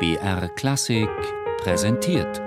BR 0.00 0.48
Klassik 0.56 1.10
präsentiert. 1.58 2.40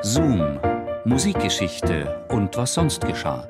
Zoom, 0.00 0.58
Musikgeschichte 1.04 2.24
und 2.30 2.56
was 2.56 2.72
sonst 2.72 3.06
geschah. 3.06 3.44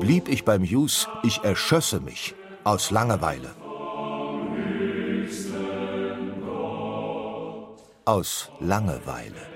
Blieb 0.00 0.28
ich 0.28 0.44
beim 0.44 0.64
Jus, 0.64 1.08
ich 1.22 1.44
erschösse 1.44 2.00
mich 2.00 2.34
aus 2.64 2.90
Langeweile. 2.90 3.61
Aus 8.04 8.50
Langeweile. 8.58 9.46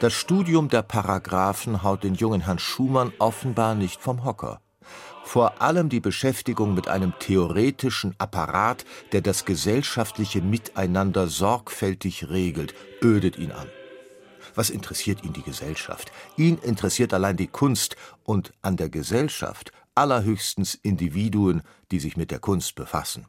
Das 0.00 0.12
Studium 0.12 0.68
der 0.68 0.82
Paragraphen 0.82 1.82
haut 1.82 2.04
den 2.04 2.14
jungen 2.14 2.42
Herrn 2.42 2.58
Schumann 2.58 3.12
offenbar 3.18 3.74
nicht 3.74 4.02
vom 4.02 4.22
Hocker. 4.22 4.60
Vor 5.24 5.62
allem 5.62 5.88
die 5.88 6.00
Beschäftigung 6.00 6.74
mit 6.74 6.88
einem 6.88 7.14
theoretischen 7.18 8.14
Apparat, 8.18 8.84
der 9.12 9.22
das 9.22 9.46
gesellschaftliche 9.46 10.42
Miteinander 10.42 11.26
sorgfältig 11.26 12.28
regelt, 12.28 12.74
ödet 13.02 13.38
ihn 13.38 13.52
an. 13.52 13.68
Was 14.54 14.68
interessiert 14.68 15.24
ihn 15.24 15.32
die 15.32 15.42
Gesellschaft? 15.42 16.12
Ihn 16.36 16.58
interessiert 16.58 17.14
allein 17.14 17.38
die 17.38 17.48
Kunst 17.48 17.96
und 18.24 18.52
an 18.60 18.76
der 18.76 18.90
Gesellschaft 18.90 19.72
allerhöchstens 19.94 20.74
Individuen, 20.74 21.62
die 21.90 22.00
sich 22.00 22.18
mit 22.18 22.30
der 22.30 22.40
Kunst 22.40 22.74
befassen. 22.74 23.26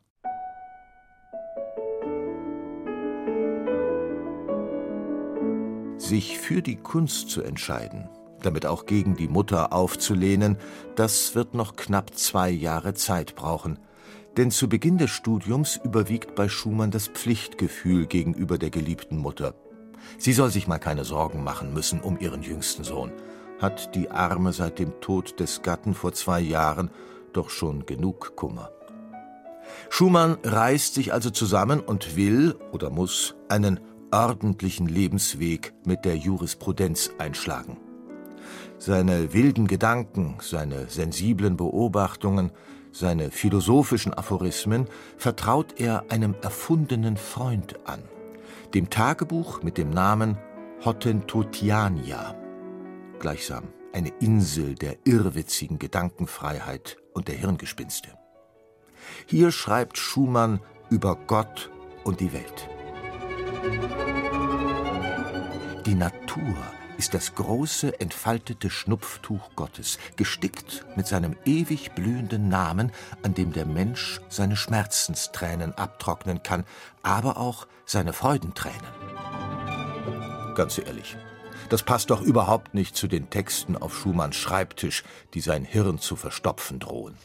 Sich 6.06 6.38
für 6.38 6.62
die 6.62 6.76
Kunst 6.76 7.32
zu 7.32 7.42
entscheiden, 7.42 8.08
damit 8.44 8.68
auch 8.68 8.86
gegen 8.86 9.16
die 9.16 9.28
Mutter 9.28 9.74
aufzulehnen, 9.74 10.58
das 10.96 11.34
wird 11.34 11.56
noch 11.56 11.76
knapp 11.76 12.14
zwei 12.14 12.52
Jahre 12.52 12.94
Zeit 12.94 13.34
brauchen. 13.34 13.80
Denn 14.38 14.52
zu 14.52 14.70
Beginn 14.70 15.00
des 15.00 15.10
Studiums 15.10 15.80
überwiegt 15.84 16.36
bei 16.36 16.48
Schumann 16.48 16.92
das 16.92 17.08
Pflichtgefühl 17.08 18.06
gegenüber 18.06 18.60
der 18.60 18.70
geliebten 18.70 19.18
Mutter. 19.18 19.56
Sie 20.20 20.34
soll 20.34 20.52
sich 20.52 20.68
mal 20.68 20.78
keine 20.78 21.06
Sorgen 21.06 21.44
machen 21.44 21.74
müssen 21.74 22.02
um 22.02 22.20
ihren 22.20 22.44
jüngsten 22.44 22.84
Sohn. 22.84 23.12
Hat 23.60 23.96
die 23.96 24.12
Arme 24.12 24.54
seit 24.54 24.78
dem 24.78 25.02
Tod 25.02 25.40
des 25.40 25.64
Gatten 25.64 25.96
vor 25.96 26.14
zwei 26.14 26.40
Jahren 26.40 26.92
doch 27.34 27.50
schon 27.50 27.88
genug 27.88 28.36
Kummer. 28.36 28.70
Schumann 29.90 30.38
reißt 30.44 30.94
sich 30.94 31.14
also 31.14 31.32
zusammen 31.32 31.80
und 31.80 32.16
will 32.16 32.56
oder 32.72 32.92
muss 32.92 33.34
einen 33.50 33.80
ordentlichen 34.16 34.88
Lebensweg 34.88 35.74
mit 35.86 36.06
der 36.06 36.16
Jurisprudenz 36.16 37.12
einschlagen. 37.18 37.78
Seine 38.78 39.34
wilden 39.34 39.68
Gedanken, 39.68 40.38
seine 40.42 40.88
sensiblen 40.88 41.58
Beobachtungen, 41.58 42.52
seine 42.92 43.30
philosophischen 43.30 44.14
Aphorismen 44.14 44.88
vertraut 45.18 45.80
er 45.82 46.06
einem 46.10 46.34
erfundenen 46.42 47.18
Freund 47.18 47.76
an, 47.86 48.04
dem 48.74 48.90
Tagebuch 48.90 49.64
mit 49.64 49.78
dem 49.78 49.90
Namen 49.90 50.38
Hottentotiania, 50.86 52.36
gleichsam 53.20 53.66
eine 53.92 54.10
Insel 54.20 54.76
der 54.76 54.96
irrwitzigen 55.04 55.78
Gedankenfreiheit 55.78 56.98
und 57.14 57.28
der 57.28 57.36
Hirngespinste. 57.36 58.10
Hier 59.26 59.52
schreibt 59.52 59.98
Schumann 59.98 60.62
über 60.90 61.18
Gott 61.28 61.70
und 62.04 62.22
die 62.22 62.32
Welt. 62.32 62.75
Die 65.86 65.96
Natur 65.96 66.56
ist 66.98 67.14
das 67.14 67.36
große, 67.36 68.00
entfaltete 68.00 68.70
Schnupftuch 68.70 69.52
Gottes, 69.56 70.00
gestickt 70.16 70.86
mit 70.96 71.08
seinem 71.08 71.36
ewig 71.46 71.92
blühenden 71.92 72.50
Namen, 72.50 72.92
an 73.22 73.34
dem 73.34 73.54
der 73.54 73.66
Mensch 73.66 74.22
seine 74.30 74.56
Schmerzenstränen 74.56 75.74
abtrocknen 75.74 76.42
kann, 76.44 76.64
aber 77.04 77.38
auch 77.38 77.68
seine 77.86 78.14
Freudentränen. 78.14 78.80
Ganz 80.56 80.78
ehrlich, 80.78 81.18
das 81.70 81.84
passt 81.84 82.10
doch 82.12 82.22
überhaupt 82.22 82.74
nicht 82.74 82.96
zu 82.96 83.08
den 83.08 83.30
Texten 83.30 83.76
auf 83.76 83.98
Schumanns 83.98 84.36
Schreibtisch, 84.36 85.04
die 85.34 85.42
sein 85.42 85.66
Hirn 85.66 86.00
zu 86.00 86.16
verstopfen 86.16 86.80
drohen. 86.80 87.18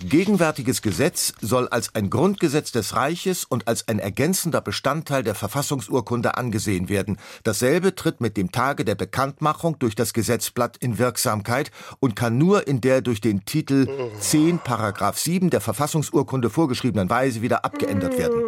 Gegenwärtiges 0.00 0.82
Gesetz 0.82 1.32
soll 1.40 1.68
als 1.68 1.94
ein 1.94 2.10
Grundgesetz 2.10 2.72
des 2.72 2.94
Reiches 2.94 3.44
und 3.44 3.68
als 3.68 3.88
ein 3.88 3.98
ergänzender 3.98 4.60
Bestandteil 4.60 5.22
der 5.22 5.34
Verfassungsurkunde 5.34 6.36
angesehen 6.36 6.88
werden. 6.88 7.18
Dasselbe 7.42 7.94
tritt 7.94 8.20
mit 8.20 8.36
dem 8.36 8.52
Tage 8.52 8.84
der 8.84 8.96
Bekanntmachung 8.96 9.78
durch 9.78 9.94
das 9.94 10.12
Gesetzblatt 10.12 10.76
in 10.76 10.98
Wirksamkeit 10.98 11.70
und 12.00 12.16
kann 12.16 12.38
nur 12.38 12.66
in 12.66 12.80
der 12.80 13.02
durch 13.02 13.20
den 13.20 13.44
Titel 13.44 13.86
10 14.18 14.58
Paragraph 14.58 15.18
7 15.18 15.50
der 15.50 15.60
Verfassungsurkunde 15.60 16.50
vorgeschriebenen 16.50 17.08
Weise 17.08 17.40
wieder 17.40 17.64
abgeändert 17.64 18.18
werden. 18.18 18.42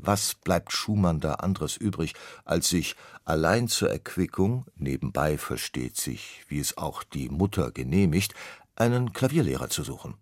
Was 0.00 0.36
bleibt 0.36 0.72
Schumann 0.72 1.18
da 1.18 1.34
anderes 1.34 1.76
übrig, 1.76 2.14
als 2.44 2.68
sich 2.68 2.94
allein 3.24 3.66
zur 3.66 3.90
Erquickung, 3.90 4.64
nebenbei 4.76 5.36
versteht 5.38 5.96
sich, 5.96 6.44
wie 6.46 6.60
es 6.60 6.78
auch 6.78 7.02
die 7.02 7.28
Mutter 7.28 7.72
genehmigt, 7.72 8.34
einen 8.80 9.12
Klavierlehrer 9.12 9.68
zu 9.68 9.82
suchen? 9.82 10.14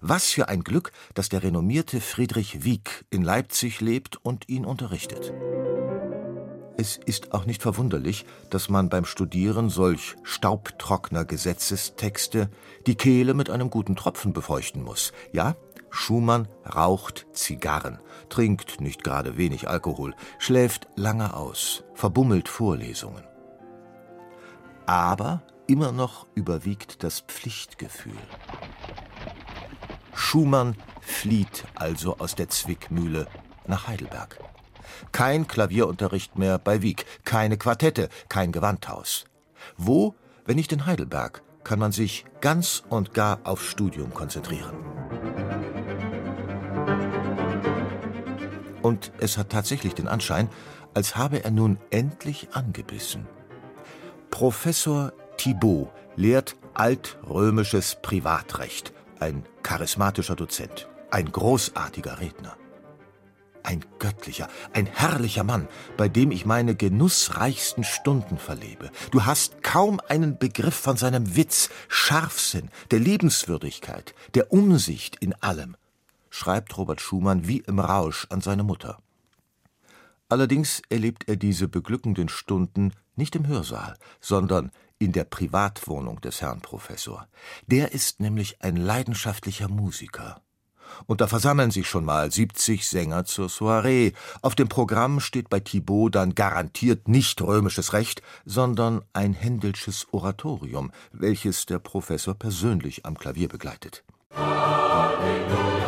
Was 0.00 0.26
für 0.26 0.48
ein 0.48 0.62
Glück, 0.62 0.92
dass 1.14 1.28
der 1.28 1.42
renommierte 1.42 2.00
Friedrich 2.00 2.64
Wieck 2.64 3.04
in 3.10 3.22
Leipzig 3.22 3.80
lebt 3.80 4.18
und 4.22 4.48
ihn 4.48 4.64
unterrichtet. 4.64 5.32
Es 6.76 6.96
ist 6.96 7.34
auch 7.34 7.44
nicht 7.44 7.60
verwunderlich, 7.60 8.24
dass 8.48 8.70
man 8.70 8.88
beim 8.88 9.04
Studieren 9.04 9.68
solch 9.68 10.16
staubtrockener 10.22 11.26
Gesetzestexte 11.26 12.48
die 12.86 12.94
Kehle 12.94 13.34
mit 13.34 13.50
einem 13.50 13.68
guten 13.68 13.96
Tropfen 13.96 14.32
befeuchten 14.32 14.82
muss. 14.82 15.12
Ja, 15.32 15.56
Schumann 15.90 16.48
raucht 16.64 17.26
Zigarren, 17.32 17.98
trinkt 18.30 18.80
nicht 18.80 19.04
gerade 19.04 19.36
wenig 19.36 19.68
Alkohol, 19.68 20.14
schläft 20.38 20.88
lange 20.96 21.34
aus, 21.34 21.84
verbummelt 21.92 22.48
Vorlesungen. 22.48 23.24
Aber 24.86 25.42
immer 25.70 25.92
noch 25.92 26.26
überwiegt 26.34 27.04
das 27.04 27.20
Pflichtgefühl. 27.20 28.18
Schumann 30.12 30.74
flieht 31.00 31.64
also 31.76 32.18
aus 32.18 32.34
der 32.34 32.48
Zwickmühle 32.48 33.28
nach 33.68 33.86
Heidelberg. 33.86 34.40
Kein 35.12 35.46
Klavierunterricht 35.46 36.36
mehr 36.36 36.58
bei 36.58 36.82
Wieck, 36.82 37.06
keine 37.24 37.56
Quartette, 37.56 38.08
kein 38.28 38.50
Gewandhaus. 38.50 39.26
Wo, 39.76 40.16
wenn 40.44 40.56
nicht 40.56 40.72
in 40.72 40.86
Heidelberg, 40.86 41.42
kann 41.62 41.78
man 41.78 41.92
sich 41.92 42.24
ganz 42.40 42.82
und 42.88 43.14
gar 43.14 43.38
aufs 43.44 43.66
Studium 43.66 44.12
konzentrieren? 44.12 44.74
Und 48.82 49.12
es 49.20 49.38
hat 49.38 49.50
tatsächlich 49.50 49.94
den 49.94 50.08
Anschein, 50.08 50.48
als 50.94 51.14
habe 51.14 51.44
er 51.44 51.52
nun 51.52 51.78
endlich 51.90 52.48
angebissen. 52.54 53.28
Professor 54.30 55.12
Thibaut 55.40 55.90
lehrt 56.16 56.54
altrömisches 56.74 57.96
Privatrecht 58.02 58.92
ein 59.20 59.46
charismatischer 59.62 60.36
Dozent, 60.36 60.86
ein 61.10 61.32
großartiger 61.32 62.20
Redner. 62.20 62.58
Ein 63.62 63.82
göttlicher, 63.98 64.48
ein 64.74 64.84
herrlicher 64.84 65.42
Mann, 65.42 65.66
bei 65.96 66.10
dem 66.10 66.30
ich 66.30 66.44
meine 66.44 66.74
genussreichsten 66.74 67.84
Stunden 67.84 68.36
verlebe. 68.36 68.90
Du 69.12 69.24
hast 69.24 69.62
kaum 69.62 69.98
einen 70.08 70.36
Begriff 70.38 70.74
von 70.74 70.98
seinem 70.98 71.34
Witz, 71.36 71.70
Scharfsinn, 71.88 72.68
der 72.90 72.98
Lebenswürdigkeit, 72.98 74.14
der 74.34 74.52
Umsicht 74.52 75.16
in 75.20 75.32
allem, 75.42 75.74
schreibt 76.28 76.76
Robert 76.76 77.00
Schumann 77.00 77.48
wie 77.48 77.60
im 77.66 77.78
Rausch 77.78 78.26
an 78.28 78.42
seine 78.42 78.62
Mutter. 78.62 78.98
Allerdings 80.28 80.82
erlebt 80.90 81.28
er 81.28 81.36
diese 81.36 81.66
beglückenden 81.66 82.28
Stunden 82.28 82.92
nicht 83.16 83.34
im 83.36 83.46
Hörsaal, 83.46 83.96
sondern 84.20 84.70
in 85.00 85.12
der 85.12 85.24
Privatwohnung 85.24 86.20
des 86.20 86.40
Herrn 86.40 86.60
Professor. 86.60 87.26
Der 87.66 87.92
ist 87.92 88.20
nämlich 88.20 88.62
ein 88.62 88.76
leidenschaftlicher 88.76 89.68
Musiker. 89.68 90.40
Und 91.06 91.20
da 91.20 91.26
versammeln 91.26 91.70
sich 91.70 91.88
schon 91.88 92.04
mal 92.04 92.30
70 92.30 92.86
Sänger 92.88 93.24
zur 93.24 93.48
Soiree. 93.48 94.12
Auf 94.42 94.54
dem 94.54 94.68
Programm 94.68 95.20
steht 95.20 95.48
bei 95.48 95.60
Thibaut 95.60 96.14
dann 96.14 96.34
garantiert 96.34 97.08
nicht 97.08 97.40
römisches 97.40 97.92
Recht, 97.92 98.22
sondern 98.44 99.02
ein 99.12 99.32
Händelsches 99.32 100.06
Oratorium, 100.12 100.92
welches 101.12 101.66
der 101.66 101.78
Professor 101.78 102.34
persönlich 102.34 103.06
am 103.06 103.16
Klavier 103.16 103.48
begleitet. 103.48 104.04
Halleluja. 104.36 105.79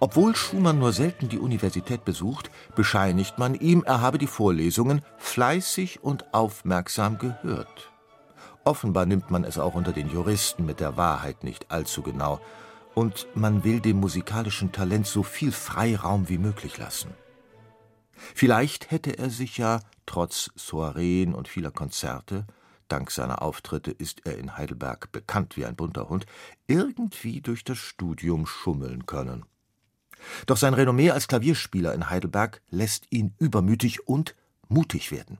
Obwohl 0.00 0.36
Schumann 0.36 0.78
nur 0.78 0.92
selten 0.92 1.28
die 1.28 1.40
Universität 1.40 2.04
besucht, 2.04 2.50
bescheinigt 2.76 3.38
man 3.38 3.54
ihm, 3.54 3.82
er 3.84 4.00
habe 4.00 4.18
die 4.18 4.28
Vorlesungen 4.28 5.02
fleißig 5.16 6.04
und 6.04 6.32
aufmerksam 6.32 7.18
gehört. 7.18 7.90
Offenbar 8.64 9.06
nimmt 9.06 9.30
man 9.30 9.44
es 9.44 9.58
auch 9.58 9.74
unter 9.74 9.92
den 9.92 10.08
Juristen 10.08 10.64
mit 10.66 10.78
der 10.78 10.96
Wahrheit 10.96 11.42
nicht 11.42 11.70
allzu 11.70 12.02
genau. 12.02 12.40
und 12.94 13.26
man 13.34 13.64
will 13.64 13.80
dem 13.80 13.98
musikalischen 13.98 14.72
Talent 14.72 15.06
so 15.06 15.22
viel 15.22 15.52
Freiraum 15.52 16.28
wie 16.28 16.38
möglich 16.38 16.78
lassen. 16.78 17.10
Vielleicht 18.12 18.90
hätte 18.90 19.18
er 19.18 19.30
sich 19.30 19.58
ja, 19.58 19.80
trotz 20.04 20.50
Soireen 20.56 21.34
und 21.34 21.48
vieler 21.48 21.70
Konzerte, 21.70 22.46
dank 22.88 23.10
seiner 23.10 23.42
Auftritte 23.42 23.90
ist 23.90 24.26
er 24.26 24.36
in 24.38 24.56
Heidelberg 24.56 25.12
bekannt 25.12 25.56
wie 25.56 25.64
ein 25.64 25.76
bunter 25.76 26.08
Hund, 26.08 26.26
irgendwie 26.66 27.40
durch 27.40 27.62
das 27.62 27.78
Studium 27.78 28.46
schummeln 28.46 29.06
können. 29.06 29.44
Doch 30.46 30.56
sein 30.56 30.74
Renommee 30.74 31.10
als 31.10 31.28
Klavierspieler 31.28 31.94
in 31.94 32.10
Heidelberg 32.10 32.60
lässt 32.70 33.06
ihn 33.10 33.34
übermütig 33.38 34.06
und 34.06 34.34
mutig 34.68 35.10
werden. 35.10 35.38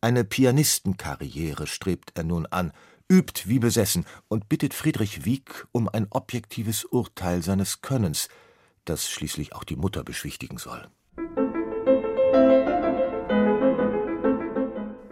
Eine 0.00 0.24
Pianistenkarriere 0.24 1.66
strebt 1.66 2.12
er 2.14 2.24
nun 2.24 2.46
an, 2.46 2.72
übt 3.10 3.48
wie 3.48 3.58
besessen 3.58 4.06
und 4.28 4.48
bittet 4.48 4.74
Friedrich 4.74 5.24
Wieck 5.24 5.66
um 5.72 5.88
ein 5.88 6.06
objektives 6.10 6.84
Urteil 6.84 7.42
seines 7.42 7.82
Könnens, 7.82 8.28
das 8.84 9.08
schließlich 9.08 9.54
auch 9.54 9.64
die 9.64 9.76
Mutter 9.76 10.04
beschwichtigen 10.04 10.58
soll. 10.58 10.88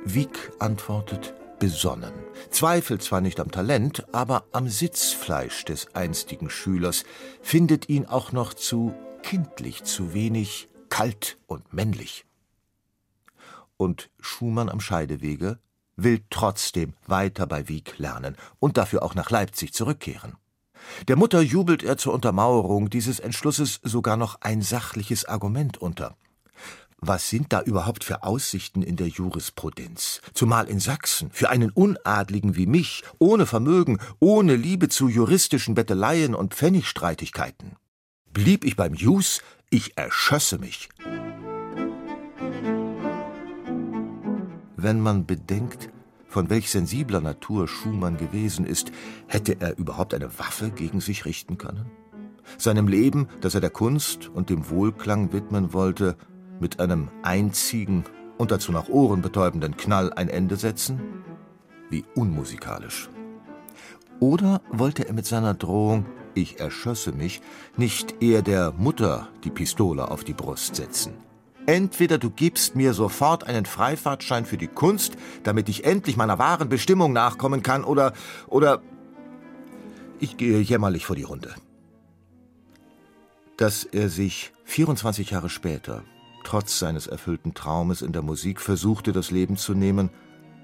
Wieck 0.04 0.50
antwortet 0.58 1.34
besonnen, 1.60 2.12
zweifelt 2.50 3.02
zwar 3.02 3.20
nicht 3.20 3.38
am 3.38 3.52
Talent, 3.52 4.04
aber 4.12 4.46
am 4.50 4.68
Sitzfleisch 4.68 5.64
des 5.64 5.94
einstigen 5.94 6.50
Schülers, 6.50 7.04
findet 7.40 7.88
ihn 7.88 8.06
auch 8.06 8.32
noch 8.32 8.52
zu 8.54 8.92
kindlich, 9.22 9.84
zu 9.84 10.12
wenig 10.12 10.68
kalt 10.88 11.38
und 11.46 11.72
männlich. 11.72 12.24
Und 13.76 14.10
Schumann 14.18 14.68
am 14.68 14.80
Scheidewege 14.80 15.60
will 15.96 16.24
trotzdem 16.30 16.94
weiter 17.06 17.46
bei 17.46 17.68
Wieck 17.68 17.98
lernen 17.98 18.36
und 18.58 18.76
dafür 18.76 19.02
auch 19.02 19.14
nach 19.14 19.30
Leipzig 19.30 19.72
zurückkehren. 19.72 20.36
Der 21.08 21.16
Mutter 21.16 21.40
jubelt 21.40 21.82
er 21.82 21.98
zur 21.98 22.14
Untermauerung 22.14 22.90
dieses 22.90 23.20
Entschlusses 23.20 23.80
sogar 23.82 24.16
noch 24.16 24.40
ein 24.40 24.62
sachliches 24.62 25.26
Argument 25.26 25.78
unter. 25.78 26.16
Was 27.02 27.30
sind 27.30 27.52
da 27.54 27.62
überhaupt 27.62 28.04
für 28.04 28.24
Aussichten 28.24 28.82
in 28.82 28.96
der 28.96 29.08
Jurisprudenz? 29.08 30.20
Zumal 30.34 30.68
in 30.68 30.80
Sachsen, 30.80 31.30
für 31.32 31.48
einen 31.48 31.70
Unadligen 31.70 32.56
wie 32.56 32.66
mich, 32.66 33.04
ohne 33.18 33.46
Vermögen, 33.46 33.98
ohne 34.18 34.54
Liebe 34.54 34.90
zu 34.90 35.08
juristischen 35.08 35.74
Betteleien 35.74 36.34
und 36.34 36.54
Pfennigstreitigkeiten. 36.54 37.76
Blieb 38.32 38.64
ich 38.64 38.76
beim 38.76 38.92
Jus, 38.92 39.40
ich 39.70 39.96
erschösse 39.96 40.58
mich. 40.58 40.90
Wenn 44.76 45.00
man 45.00 45.24
bedenkt, 45.24 45.88
von 46.28 46.50
welch 46.50 46.70
sensibler 46.70 47.22
Natur 47.22 47.66
Schumann 47.66 48.18
gewesen 48.18 48.66
ist, 48.66 48.92
hätte 49.26 49.58
er 49.58 49.78
überhaupt 49.78 50.12
eine 50.12 50.38
Waffe 50.38 50.70
gegen 50.70 51.00
sich 51.00 51.24
richten 51.24 51.56
können? 51.56 51.90
Seinem 52.58 52.88
Leben, 52.88 53.28
das 53.40 53.54
er 53.54 53.60
der 53.60 53.70
Kunst 53.70 54.28
und 54.28 54.50
dem 54.50 54.68
Wohlklang 54.70 55.32
widmen 55.32 55.72
wollte, 55.72 56.16
mit 56.60 56.78
einem 56.78 57.08
einzigen 57.22 58.04
und 58.38 58.50
dazu 58.50 58.72
nach 58.72 58.88
ohrenbetäubenden 58.88 59.76
Knall 59.76 60.12
ein 60.12 60.28
Ende 60.28 60.56
setzen? 60.56 61.00
Wie 61.88 62.04
unmusikalisch. 62.14 63.10
Oder 64.20 64.60
wollte 64.70 65.08
er 65.08 65.14
mit 65.14 65.26
seiner 65.26 65.54
Drohung, 65.54 66.06
ich 66.34 66.60
erschösse 66.60 67.12
mich, 67.12 67.40
nicht 67.76 68.22
eher 68.22 68.42
der 68.42 68.72
Mutter 68.72 69.28
die 69.44 69.50
Pistole 69.50 70.10
auf 70.10 70.24
die 70.24 70.34
Brust 70.34 70.76
setzen? 70.76 71.14
Entweder 71.66 72.18
du 72.18 72.30
gibst 72.30 72.76
mir 72.76 72.94
sofort 72.94 73.44
einen 73.44 73.64
Freifahrtschein 73.64 74.44
für 74.44 74.56
die 74.56 74.66
Kunst, 74.66 75.16
damit 75.42 75.68
ich 75.68 75.84
endlich 75.84 76.16
meiner 76.16 76.38
wahren 76.38 76.68
Bestimmung 76.68 77.12
nachkommen 77.12 77.62
kann, 77.62 77.84
oder, 77.84 78.12
oder 78.46 78.82
ich 80.18 80.36
gehe 80.36 80.60
jämmerlich 80.60 81.06
vor 81.06 81.16
die 81.16 81.22
Runde. 81.22 81.54
Dass 83.56 83.84
er 83.84 84.08
sich 84.08 84.52
24 84.64 85.30
Jahre 85.30 85.48
später 85.48 86.02
trotz 86.44 86.78
seines 86.78 87.06
erfüllten 87.06 87.54
Traumes 87.54 88.02
in 88.02 88.12
der 88.12 88.22
Musik 88.22 88.60
versuchte, 88.60 89.12
das 89.12 89.30
Leben 89.30 89.56
zu 89.56 89.74
nehmen, 89.74 90.10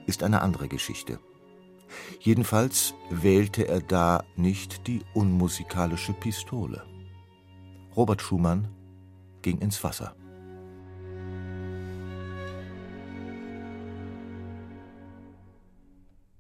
ist 0.07 0.23
eine 0.23 0.43
andere 0.43 0.69
Geschichte. 0.69 1.19
Jedenfalls 2.21 2.95
wählte 3.11 3.69
er 3.69 3.81
da 3.81 4.25
nicht 4.37 4.87
die 4.87 5.03
unmusikalische 5.15 6.13
Pistole. 6.13 6.85
Robert 7.95 8.21
Schumann 8.21 8.69
ging 9.43 9.59
ins 9.59 9.83
Wasser. 9.85 10.17